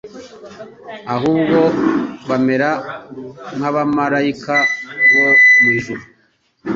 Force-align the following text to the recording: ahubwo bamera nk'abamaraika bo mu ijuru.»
ahubwo 1.15 1.59
bamera 2.29 2.69
nk'abamaraika 3.57 4.55
bo 5.11 5.27
mu 5.61 5.69
ijuru.» 5.77 6.03